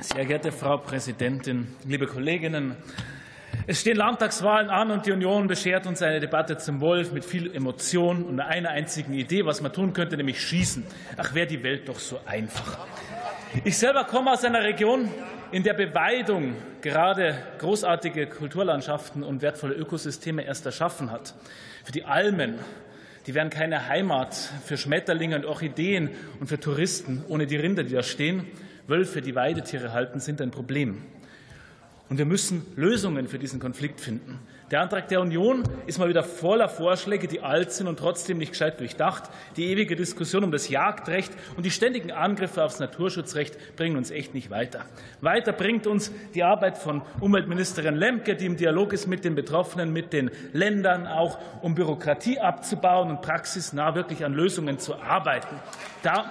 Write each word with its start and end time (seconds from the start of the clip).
Sehr 0.00 0.26
geehrte 0.26 0.52
Frau 0.52 0.76
Präsidentin, 0.76 1.66
liebe 1.84 2.06
Kolleginnen! 2.06 2.76
Es 3.66 3.80
stehen 3.80 3.96
Landtagswahlen 3.96 4.70
an 4.70 4.92
und 4.92 5.06
die 5.06 5.10
Union 5.10 5.48
beschert 5.48 5.88
uns 5.88 6.02
eine 6.02 6.20
Debatte 6.20 6.56
zum 6.56 6.80
Wolf 6.80 7.10
mit 7.10 7.24
viel 7.24 7.52
Emotion 7.52 8.22
und 8.22 8.38
einer 8.38 8.70
einzigen 8.70 9.12
Idee, 9.12 9.44
was 9.44 9.60
man 9.60 9.72
tun 9.72 9.92
könnte, 9.92 10.16
nämlich 10.16 10.40
schießen. 10.40 10.84
Ach, 11.16 11.34
wäre 11.34 11.48
die 11.48 11.64
Welt 11.64 11.88
doch 11.88 11.98
so 11.98 12.20
einfach. 12.26 12.78
Ich 13.64 13.76
selber 13.76 14.04
komme 14.04 14.30
aus 14.30 14.44
einer 14.44 14.62
Region, 14.62 15.10
in 15.50 15.64
der 15.64 15.74
Beweidung 15.74 16.54
gerade 16.80 17.36
großartige 17.58 18.28
Kulturlandschaften 18.28 19.24
und 19.24 19.42
wertvolle 19.42 19.74
Ökosysteme 19.74 20.42
erst 20.42 20.64
erschaffen 20.64 21.10
hat. 21.10 21.34
Für 21.82 21.90
die 21.92 22.04
Almen, 22.04 22.60
die 23.26 23.34
wären 23.34 23.50
keine 23.50 23.88
Heimat 23.88 24.36
für 24.64 24.76
Schmetterlinge 24.76 25.34
und 25.34 25.44
Orchideen 25.44 26.10
und 26.38 26.46
für 26.46 26.60
Touristen 26.60 27.24
ohne 27.26 27.48
die 27.48 27.56
Rinder, 27.56 27.82
die 27.82 27.94
da 27.94 28.04
stehen. 28.04 28.46
Wölfe, 28.88 29.20
die 29.20 29.34
Weidetiere 29.34 29.92
halten, 29.92 30.18
sind 30.18 30.40
ein 30.40 30.50
Problem. 30.50 31.02
Und 32.08 32.16
wir 32.16 32.24
müssen 32.24 32.64
Lösungen 32.74 33.28
für 33.28 33.38
diesen 33.38 33.60
Konflikt 33.60 34.00
finden. 34.00 34.38
Der 34.70 34.80
Antrag 34.80 35.08
der 35.08 35.20
Union 35.20 35.62
ist 35.86 35.98
mal 35.98 36.08
wieder 36.08 36.22
voller 36.22 36.68
Vorschläge, 36.68 37.28
die 37.28 37.40
alt 37.40 37.70
sind 37.72 37.86
und 37.86 37.98
trotzdem 37.98 38.38
nicht 38.38 38.52
gescheit 38.52 38.80
durchdacht. 38.80 39.24
Die 39.56 39.66
ewige 39.66 39.94
Diskussion 39.94 40.44
um 40.44 40.50
das 40.50 40.70
Jagdrecht 40.70 41.32
und 41.56 41.64
die 41.64 41.70
ständigen 41.70 42.10
Angriffe 42.10 42.64
aufs 42.64 42.78
Naturschutzrecht 42.78 43.76
bringen 43.76 43.96
uns 43.96 44.10
echt 44.10 44.32
nicht 44.32 44.50
weiter. 44.50 44.84
Weiter 45.20 45.52
bringt 45.52 45.86
uns 45.86 46.10
die 46.34 46.42
Arbeit 46.42 46.78
von 46.78 47.02
Umweltministerin 47.20 47.94
Lemke, 47.94 48.36
die 48.36 48.46
im 48.46 48.56
Dialog 48.56 48.94
ist 48.94 49.06
mit 49.06 49.24
den 49.24 49.34
Betroffenen, 49.34 49.92
mit 49.92 50.14
den 50.14 50.30
Ländern, 50.52 51.06
auch 51.06 51.38
um 51.62 51.74
Bürokratie 51.74 52.38
abzubauen 52.38 53.10
und 53.10 53.20
praxisnah 53.20 53.94
wirklich 53.94 54.24
an 54.24 54.32
Lösungen 54.32 54.78
zu 54.78 54.96
arbeiten. 54.96 55.56
Da 56.02 56.30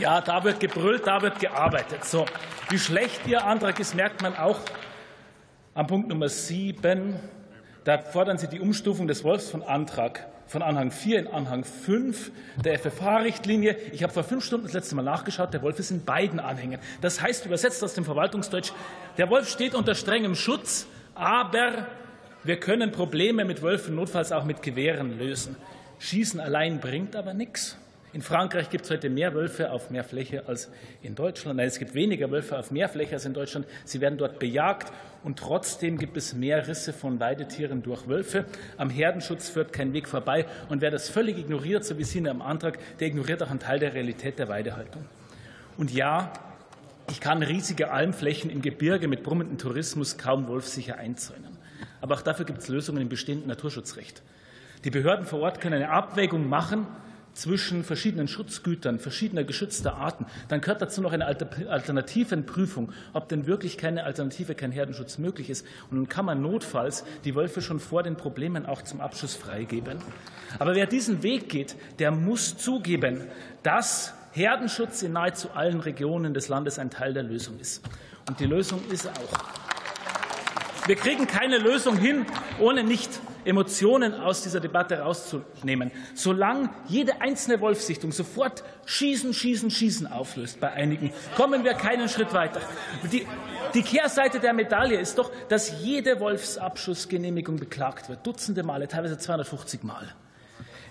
ja, 0.00 0.20
da 0.22 0.42
wird 0.44 0.60
gebrüllt, 0.60 1.06
da 1.06 1.20
wird 1.20 1.38
gearbeitet. 1.40 2.04
So, 2.04 2.24
wie 2.70 2.78
schlecht 2.78 3.26
Ihr 3.26 3.44
Antrag 3.44 3.78
ist, 3.78 3.94
merkt 3.94 4.22
man 4.22 4.34
auch 4.34 4.58
am 5.74 5.86
Punkt 5.86 6.08
Nummer 6.08 6.28
7. 6.28 7.16
Da 7.84 7.98
fordern 7.98 8.38
Sie 8.38 8.48
die 8.48 8.60
Umstufung 8.60 9.06
des 9.06 9.24
Wolfs 9.24 9.50
von 9.50 9.62
Antrag 9.62 10.26
von 10.46 10.62
Anhang 10.62 10.90
4 10.90 11.20
in 11.20 11.26
Anhang 11.28 11.64
5 11.64 12.32
der 12.64 12.78
FFH-Richtlinie. 12.78 13.76
Ich 13.92 14.02
habe 14.02 14.12
vor 14.12 14.24
fünf 14.24 14.44
Stunden 14.44 14.66
das 14.66 14.72
letzte 14.72 14.96
Mal 14.96 15.02
nachgeschaut. 15.02 15.52
Der 15.54 15.62
Wolf 15.62 15.78
ist 15.78 15.90
in 15.90 16.04
beiden 16.04 16.40
Anhängen. 16.40 16.80
Das 17.02 17.20
heißt, 17.20 17.46
übersetzt 17.46 17.84
aus 17.84 17.94
dem 17.94 18.04
Verwaltungsdeutsch, 18.04 18.72
der 19.18 19.30
Wolf 19.30 19.48
steht 19.48 19.74
unter 19.74 19.94
strengem 19.94 20.34
Schutz, 20.34 20.86
aber 21.14 21.86
wir 22.42 22.58
können 22.58 22.90
Probleme 22.90 23.44
mit 23.44 23.62
Wölfen 23.62 23.94
notfalls 23.94 24.32
auch 24.32 24.44
mit 24.44 24.62
Gewehren 24.62 25.18
lösen. 25.18 25.56
Schießen 25.98 26.40
allein 26.40 26.80
bringt 26.80 27.14
aber 27.14 27.34
nichts. 27.34 27.76
In 28.12 28.22
Frankreich 28.22 28.70
gibt 28.70 28.84
es 28.84 28.90
heute 28.90 29.08
mehr 29.08 29.34
Wölfe 29.34 29.70
auf 29.70 29.90
mehr 29.90 30.02
Fläche 30.02 30.48
als 30.48 30.68
in 31.00 31.14
Deutschland. 31.14 31.58
Nein, 31.58 31.68
es 31.68 31.78
gibt 31.78 31.94
weniger 31.94 32.30
Wölfe 32.32 32.58
auf 32.58 32.72
mehr 32.72 32.88
Fläche 32.88 33.14
als 33.14 33.24
in 33.24 33.34
Deutschland. 33.34 33.66
Sie 33.84 34.00
werden 34.00 34.18
dort 34.18 34.40
bejagt 34.40 34.92
und 35.22 35.38
trotzdem 35.38 35.96
gibt 35.96 36.16
es 36.16 36.34
mehr 36.34 36.66
Risse 36.66 36.92
von 36.92 37.20
Weidetieren 37.20 37.84
durch 37.84 38.08
Wölfe. 38.08 38.46
Am 38.76 38.90
Herdenschutz 38.90 39.48
führt 39.48 39.72
kein 39.72 39.92
Weg 39.92 40.08
vorbei. 40.08 40.46
Und 40.68 40.80
wer 40.80 40.90
das 40.90 41.08
völlig 41.08 41.38
ignoriert, 41.38 41.84
so 41.84 41.98
wie 41.98 42.04
Sie 42.04 42.18
in 42.18 42.26
Ihrem 42.26 42.42
Antrag, 42.42 42.78
der 42.98 43.06
ignoriert 43.06 43.44
auch 43.44 43.50
einen 43.50 43.60
Teil 43.60 43.78
der 43.78 43.94
Realität 43.94 44.40
der 44.40 44.48
Weidehaltung. 44.48 45.04
Und 45.76 45.92
ja, 45.92 46.32
ich 47.10 47.20
kann 47.20 47.44
riesige 47.44 47.92
Almflächen 47.92 48.50
im 48.50 48.60
Gebirge 48.60 49.06
mit 49.06 49.22
brummendem 49.22 49.58
Tourismus 49.58 50.18
kaum 50.18 50.48
wolfsicher 50.48 50.96
einzäunen. 50.96 51.58
Aber 52.00 52.16
auch 52.16 52.22
dafür 52.22 52.44
gibt 52.44 52.58
es 52.58 52.68
Lösungen 52.68 53.02
im 53.02 53.08
bestehenden 53.08 53.48
Naturschutzrecht. 53.48 54.22
Die 54.84 54.90
Behörden 54.90 55.26
vor 55.26 55.40
Ort 55.40 55.60
können 55.60 55.74
eine 55.74 55.90
Abwägung 55.90 56.48
machen, 56.48 56.86
zwischen 57.34 57.84
verschiedenen 57.84 58.28
Schutzgütern 58.28 58.98
verschiedener 58.98 59.44
geschützter 59.44 59.94
Arten, 59.94 60.26
dann 60.48 60.60
gehört 60.60 60.82
dazu 60.82 61.00
noch 61.00 61.12
eine 61.12 61.26
Alternativenprüfung, 61.26 62.92
ob 63.12 63.28
denn 63.28 63.46
wirklich 63.46 63.78
keine 63.78 64.04
Alternative, 64.04 64.54
kein 64.54 64.72
Herdenschutz 64.72 65.18
möglich 65.18 65.50
ist. 65.50 65.66
Und 65.90 65.98
dann 65.98 66.08
kann 66.08 66.24
man 66.24 66.42
notfalls 66.42 67.04
die 67.24 67.34
Wölfe 67.34 67.62
schon 67.62 67.80
vor 67.80 68.02
den 68.02 68.16
Problemen 68.16 68.66
auch 68.66 68.82
zum 68.82 69.00
Abschuss 69.00 69.34
freigeben. 69.34 69.98
Aber 70.58 70.74
wer 70.74 70.86
diesen 70.86 71.22
Weg 71.22 71.48
geht, 71.48 71.76
der 71.98 72.10
muss 72.10 72.56
zugeben, 72.56 73.22
dass 73.62 74.14
Herdenschutz 74.32 75.02
in 75.02 75.12
nahezu 75.12 75.50
allen 75.50 75.80
Regionen 75.80 76.34
des 76.34 76.48
Landes 76.48 76.78
ein 76.78 76.90
Teil 76.90 77.12
der 77.12 77.22
Lösung 77.22 77.58
ist. 77.58 77.82
Und 78.28 78.38
die 78.40 78.46
Lösung 78.46 78.80
ist 78.90 79.08
auch. 79.08 79.69
Wir 80.90 80.96
kriegen 80.96 81.28
keine 81.28 81.58
Lösung 81.58 81.96
hin, 81.96 82.26
ohne 82.58 82.82
nicht 82.82 83.20
Emotionen 83.44 84.12
aus 84.12 84.42
dieser 84.42 84.58
Debatte 84.58 84.98
rauszunehmen. 84.98 85.92
Solange 86.16 86.68
jede 86.88 87.20
einzelne 87.20 87.60
Wolfsichtung 87.60 88.10
sofort 88.10 88.64
Schießen, 88.86 89.32
Schießen, 89.32 89.70
Schießen 89.70 90.08
auflöst 90.08 90.58
bei 90.58 90.72
einigen, 90.72 91.12
kommen 91.36 91.62
wir 91.62 91.74
keinen 91.74 92.08
Schritt 92.08 92.32
weiter. 92.32 92.60
Die, 93.12 93.24
die 93.72 93.82
Kehrseite 93.82 94.40
der 94.40 94.52
Medaille 94.52 94.98
ist 94.98 95.16
doch, 95.16 95.30
dass 95.48 95.80
jede 95.80 96.18
Wolfsabschussgenehmigung 96.18 97.60
beklagt 97.60 98.08
wird. 98.08 98.26
Dutzende 98.26 98.64
Male, 98.64 98.88
teilweise 98.88 99.16
250 99.16 99.84
Mal. 99.84 100.12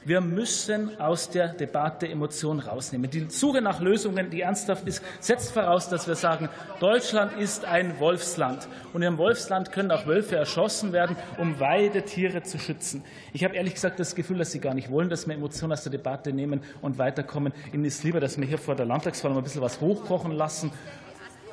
Wir 0.09 0.21
müssen 0.21 0.99
aus 0.99 1.29
der 1.29 1.49
Debatte 1.49 2.07
Emotionen 2.07 2.61
rausnehmen. 2.61 3.11
Die 3.11 3.29
Suche 3.29 3.61
nach 3.61 3.79
Lösungen, 3.79 4.31
die 4.31 4.41
ernsthaft 4.41 4.87
ist, 4.87 5.03
setzt 5.19 5.51
voraus, 5.51 5.87
dass 5.87 6.07
wir 6.07 6.15
sagen, 6.15 6.49
Deutschland 6.79 7.33
ist 7.33 7.63
ein 7.63 7.99
Wolfsland. 7.99 8.67
Und 8.91 9.03
im 9.03 9.19
Wolfsland 9.19 9.71
können 9.71 9.91
auch 9.91 10.07
Wölfe 10.07 10.35
erschossen 10.35 10.93
werden, 10.93 11.15
um 11.37 11.59
Weidetiere 11.59 12.41
zu 12.41 12.57
schützen. 12.57 13.03
Ich 13.33 13.43
habe 13.43 13.55
ehrlich 13.55 13.75
gesagt 13.75 13.99
das 13.99 14.15
Gefühl, 14.15 14.39
dass 14.39 14.51
Sie 14.51 14.59
gar 14.59 14.73
nicht 14.73 14.89
wollen, 14.89 15.11
dass 15.11 15.27
wir 15.27 15.35
Emotionen 15.35 15.73
aus 15.73 15.83
der 15.83 15.91
Debatte 15.91 16.33
nehmen 16.33 16.61
und 16.81 16.97
weiterkommen. 16.97 17.53
Ihnen 17.71 17.85
ist 17.85 18.03
lieber, 18.03 18.19
dass 18.19 18.35
wir 18.39 18.47
hier 18.47 18.57
vor 18.57 18.73
der 18.73 18.87
Landtagswahl 18.87 19.31
ein 19.31 19.43
bisschen 19.43 19.61
was 19.61 19.79
hochkochen 19.79 20.31
lassen. 20.31 20.71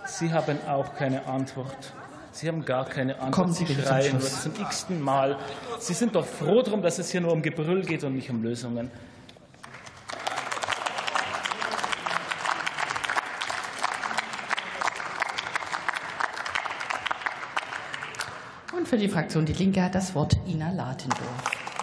Sie 0.06 0.32
haben 0.32 0.56
auch 0.66 0.94
keine 0.94 1.26
Antwort. 1.26 1.92
Sie 2.36 2.48
haben 2.48 2.66
gar 2.66 2.84
keine 2.84 3.14
Antwort. 3.14 3.32
Kommen 3.32 3.54
Sie, 3.54 3.64
Sie 3.64 3.74
schreien 3.74 4.12
nur 4.12 4.20
zum 4.20 4.52
x-ten 4.60 5.00
Mal. 5.00 5.38
Sie 5.78 5.94
sind 5.94 6.14
doch 6.14 6.26
froh 6.26 6.60
darum, 6.60 6.82
dass 6.82 6.98
es 6.98 7.10
hier 7.10 7.22
nur 7.22 7.32
um 7.32 7.40
Gebrüll 7.40 7.82
geht 7.82 8.04
und 8.04 8.14
nicht 8.14 8.28
um 8.28 8.42
Lösungen. 8.42 8.90
Und 18.76 18.86
für 18.86 18.98
die 18.98 19.08
Fraktion 19.08 19.46
Die 19.46 19.54
Linke 19.54 19.82
hat 19.82 19.94
das 19.94 20.14
Wort 20.14 20.36
Ina 20.46 20.72
Latendorf. 20.72 21.75